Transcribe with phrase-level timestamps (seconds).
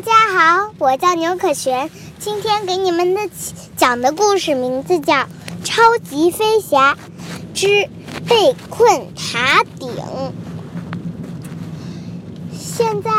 [0.00, 3.20] 大家好，我叫牛可璇，今天给你们的
[3.76, 5.12] 讲的故事名字叫
[5.62, 6.96] 《超级飞侠
[7.52, 7.86] 之
[8.26, 9.90] 被困塔顶》。
[12.58, 13.10] 现在，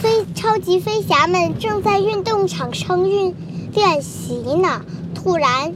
[0.00, 3.34] 飞超级飞侠们正在运动场上运
[3.74, 4.80] 练习呢。
[5.14, 5.74] 突然，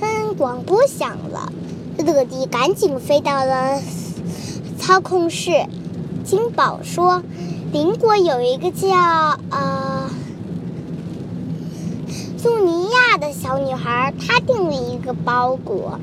[0.00, 1.52] 嗯，广播响了，
[1.98, 3.80] 乐迪赶紧飞到了
[4.80, 5.64] 操控室。
[6.24, 7.22] 金宝说。
[7.72, 8.90] 邻国有一个叫
[9.48, 9.91] 呃
[12.42, 16.00] 素尼亚的小女孩，她订了一个包裹。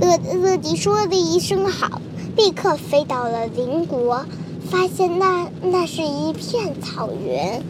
[0.00, 2.02] 乐乐迪说了一声好，
[2.36, 4.26] 立刻飞到了邻国，
[4.68, 7.62] 发现那那是一片草原，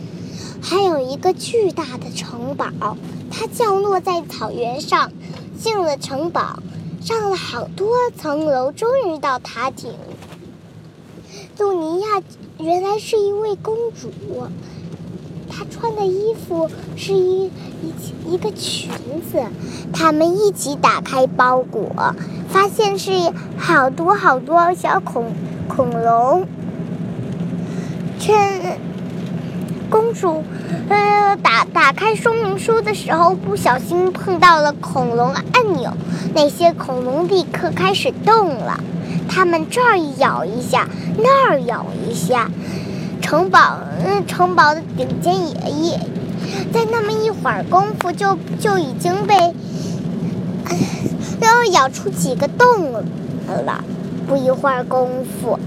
[0.62, 2.96] 还有一个巨大的城堡。
[3.30, 5.12] 它降落在草原上，
[5.58, 6.62] 进了城堡，
[7.02, 9.92] 上了好多层楼，终于到塔顶。
[11.58, 12.22] 杜尼亚。
[12.58, 14.10] 原来是一位公主，
[15.48, 17.48] 她穿的衣服是一
[17.82, 18.90] 一一个裙
[19.30, 19.42] 子。
[19.92, 22.14] 他们一起打开包裹，
[22.48, 23.10] 发现是
[23.56, 25.32] 好多好多小恐
[25.68, 26.46] 恐龙。
[28.20, 28.34] 趁
[29.88, 30.44] 公主
[30.88, 35.92] 呃打打开说明书的时候，不小心碰到了恐龙按钮，
[36.34, 38.78] 那些恐龙立刻开始动了。
[39.30, 42.50] 他们这儿咬一下，那儿咬一下，
[43.22, 46.00] 城堡，嗯，城堡的顶尖也也，
[46.72, 49.34] 在那么一会儿功夫，就就已经被，
[51.40, 53.04] 然后咬出几个洞了。
[54.26, 55.58] 不一会儿功夫，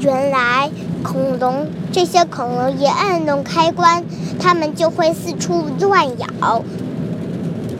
[0.00, 0.70] 原来
[1.02, 4.04] 恐龙这些恐龙一按动开关，
[4.38, 6.62] 它们就会四处乱咬。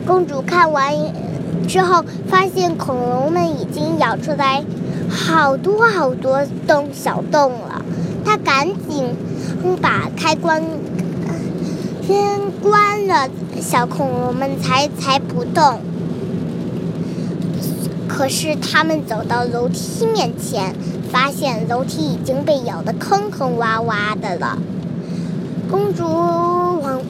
[0.06, 0.94] 公主看完。
[1.68, 4.64] 之后发现恐龙们已经咬出来
[5.08, 7.84] 好多好多洞小洞了，
[8.24, 9.14] 他赶紧
[9.80, 10.64] 把开关
[12.00, 13.28] 天关了，
[13.60, 15.80] 小恐龙们才才不动。
[18.08, 20.74] 可是他们走到楼梯面前，
[21.10, 24.58] 发现楼梯已经被咬得坑坑洼洼的了。
[25.70, 27.00] 公主往。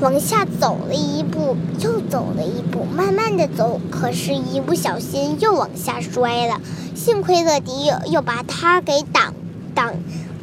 [0.00, 6.60] 往下走了一步，又走了一步，慢慢的走，可是，一不小心又往下摔了。
[6.94, 9.32] 幸亏乐迪又又把他给挡
[9.72, 9.94] 挡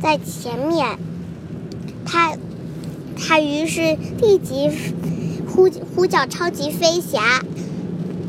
[0.02, 0.98] 在前面，
[2.06, 2.32] 他
[3.22, 4.70] 他于是立即
[5.48, 7.42] 呼呼叫超级飞侠。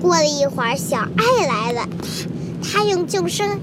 [0.00, 1.88] 过了一会儿，小爱来了，
[2.62, 3.60] 他他用救生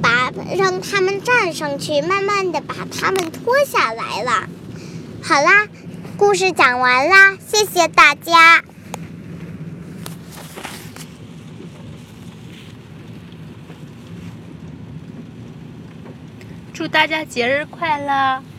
[0.00, 4.48] 把让他们站上去，慢慢的把他们拖下来了。
[5.22, 5.68] 好啦。
[6.16, 8.62] 故事讲完啦，谢谢大家！
[16.72, 18.51] 祝大家节日快乐！